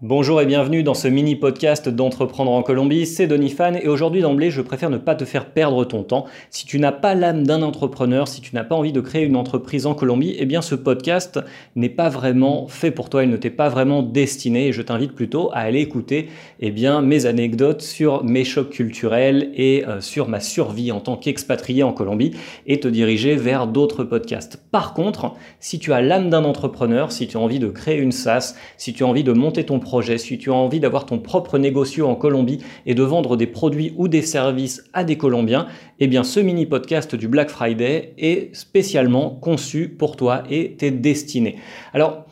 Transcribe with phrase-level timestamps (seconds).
[0.00, 4.20] Bonjour et bienvenue dans ce mini podcast d'entreprendre en Colombie, c'est Denis Fan et aujourd'hui
[4.20, 6.26] d'emblée je préfère ne pas te faire perdre ton temps.
[6.50, 9.34] Si tu n'as pas l'âme d'un entrepreneur, si tu n'as pas envie de créer une
[9.34, 11.40] entreprise en Colombie, eh bien ce podcast
[11.74, 15.14] n'est pas vraiment fait pour toi, il ne t'est pas vraiment destiné et je t'invite
[15.16, 16.28] plutôt à aller écouter
[16.60, 21.16] eh bien, mes anecdotes sur mes chocs culturels et euh, sur ma survie en tant
[21.16, 22.36] qu'expatrié en Colombie
[22.68, 24.62] et te diriger vers d'autres podcasts.
[24.70, 28.12] Par contre, si tu as l'âme d'un entrepreneur, si tu as envie de créer une
[28.12, 29.80] SaaS, si tu as envie de monter ton
[30.18, 33.94] si tu as envie d'avoir ton propre négocio en Colombie et de vendre des produits
[33.96, 35.66] ou des services à des Colombiens,
[35.98, 40.90] eh bien ce mini podcast du Black Friday est spécialement conçu pour toi et t'es
[40.90, 41.56] destiné.
[41.94, 42.24] Alors,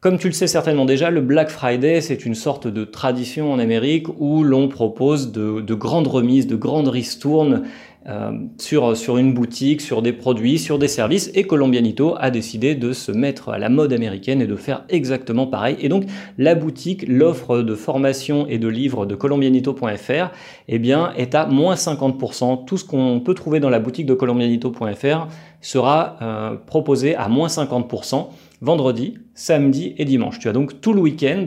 [0.00, 3.58] comme tu le sais certainement déjà, le Black Friday, c'est une sorte de tradition en
[3.58, 7.64] Amérique où l'on propose de, de, grandes remises, de grandes ristournes
[8.08, 11.30] euh, sur, une boutique, sur des produits, sur des services.
[11.34, 15.48] Et Colombianito a décidé de se mettre à la mode américaine et de faire exactement
[15.48, 15.76] pareil.
[15.80, 16.04] Et donc,
[16.38, 20.30] la boutique, l'offre de formation et de livres de colombianito.fr,
[20.68, 20.80] eh
[21.16, 22.64] est à moins 50%.
[22.64, 25.26] Tout ce qu'on peut trouver dans la boutique de colombianito.fr
[25.60, 28.28] sera euh, proposé à moins 50%
[28.60, 30.38] vendredi, samedi et dimanche.
[30.38, 31.44] Tu as donc tout le week-end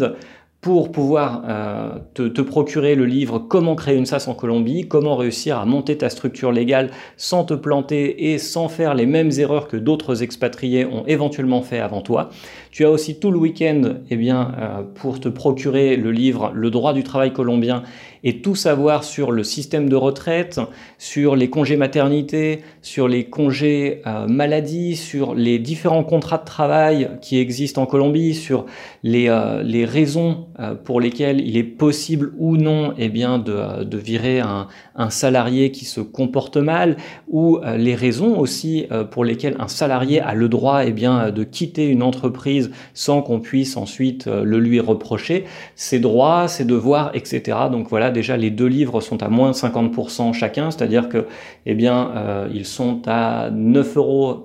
[0.62, 5.58] pour pouvoir euh, te, procurer le livre Comment créer une SaaS en Colombie, comment réussir
[5.58, 9.78] à monter ta structure légale sans te planter et sans faire les mêmes erreurs que
[9.78, 12.30] d'autres expatriés ont éventuellement fait avant toi.
[12.72, 16.70] Tu as aussi tout le week-end eh bien, euh, pour te procurer le livre Le
[16.70, 17.84] droit du travail colombien
[18.26, 20.60] et tout savoir sur le système de retraite,
[20.98, 27.12] sur les congés maternité, sur les congés euh, maladie, sur les différents contrats de travail
[27.22, 28.66] qui existent en Colombie, sur
[29.04, 30.50] les, les raisons
[30.84, 34.68] pour lesquels il est possible ou non eh bien, de, virer un,
[35.10, 40.20] salarié qui se comporte mal, ou euh, les raisons aussi euh, pour lesquelles un salarié
[40.20, 44.80] a le droit eh bien, de quitter une entreprise sans qu'on puisse ensuite le lui
[44.80, 47.58] reprocher, ses droits, ses devoirs, etc.
[47.72, 51.26] Donc voilà, déjà les deux livres sont à moins de 50% chacun, c'est-à-dire que
[51.66, 54.42] eh bien, ils sont à 9,99 euros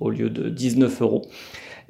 [0.00, 1.22] au lieu de 19 euros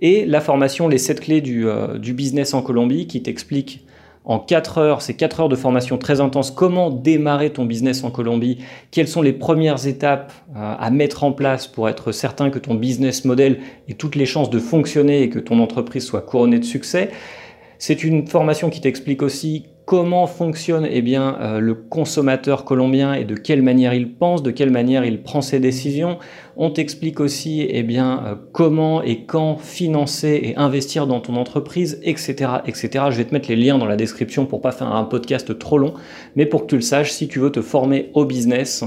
[0.01, 3.85] et la formation Les 7 clés euh, du, business en Colombie qui t'explique
[4.25, 8.11] en 4 heures, c'est 4 heures de formation très intense, comment démarrer ton business en
[8.11, 8.59] Colombie,
[8.91, 12.75] quelles sont les premières étapes euh, à mettre en place pour être certain que ton
[12.75, 16.65] business model ait toutes les chances de fonctionner et que ton entreprise soit couronnée de
[16.65, 17.11] succès.
[17.79, 23.25] C'est une formation qui t'explique aussi comment fonctionne eh bien, euh, le consommateur colombien et
[23.25, 26.19] de quelle manière il pense, de quelle manière il prend ses décisions.
[26.59, 32.00] On t'explique aussi eh bien, euh, comment et quand financer et investir dans ton entreprise,
[32.03, 33.06] etc., etc.
[33.09, 35.78] Je vais te mettre les liens dans la description pour pas faire un podcast trop
[35.78, 35.94] long,
[36.37, 38.84] mais pour que tu le saches, si tu veux te former au business,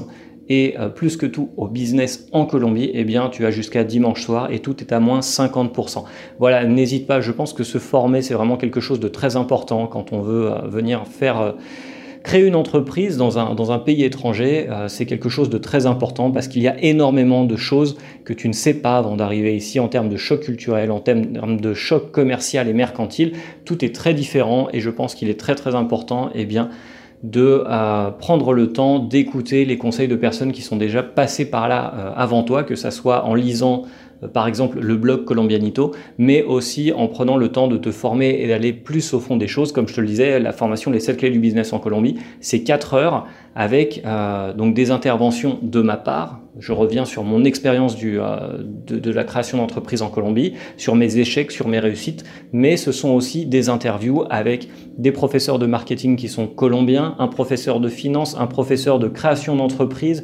[0.52, 4.52] euh, plus que tout au business en Colombie, eh bien tu as jusqu'à dimanche soir
[4.52, 6.04] et tout est à moins 50%.
[6.40, 9.88] Voilà, n'hésite pas, je pense que se former c'est vraiment quelque chose de très important
[9.88, 11.52] quand on veut euh, venir faire euh,
[12.24, 16.30] créer une entreprise dans un, dans un pays étranger, c'est quelque chose de très important
[16.30, 19.80] parce qu'il y a énormément de choses que tu ne sais pas avant d'arriver ici
[19.80, 23.34] en termes de choc culturel, en termes de choc commercial et mercantile.
[23.66, 26.70] Tout est très différent et je pense qu'il est très très important eh bien,
[27.24, 31.68] de euh, prendre le temps d'écouter les conseils de personnes qui sont déjà passées par
[31.68, 33.84] là euh, avant toi, que ça soit en lisant
[34.28, 38.48] par exemple le blog Colombianito, mais aussi en prenant le temps de te former et
[38.48, 39.72] d'aller plus au fond des choses.
[39.72, 42.64] Comme je te le disais, la formation Les 7 clés du business en Colombie, c'est
[42.64, 46.40] 4 heures avec euh, donc des interventions de ma part.
[46.60, 50.96] Je reviens sur mon expérience du, euh, de, de, la création d'entreprise en Colombie, sur
[50.96, 52.24] mes échecs, sur mes réussites,
[52.54, 57.28] mais ce sont aussi des interviews avec des professeurs de marketing qui sont colombiens, un
[57.28, 60.24] professeur de finance, un professeur de création d'entreprise,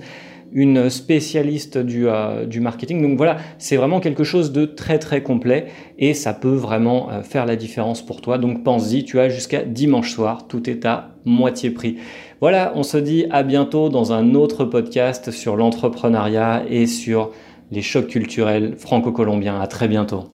[0.58, 3.00] une spécialiste du, euh, du marketing.
[3.04, 5.68] Donc voilà, c'est vraiment quelque chose de très très complet
[6.00, 8.40] et ça peut vraiment euh, faire la différence pour toi.
[8.40, 11.98] Donc pense-y, tu as jusqu'à dimanche soir, tout est à moitié prix.
[12.42, 17.30] Voilà, on se dit à bientôt dans un autre podcast sur l'entrepreneuriat et sur
[17.72, 19.62] les chocs culturels franco-colombiens.
[19.62, 20.24] À très bientôt.